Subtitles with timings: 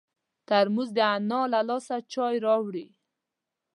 [0.47, 2.87] ترموز د انا له لاسه چای راوړي.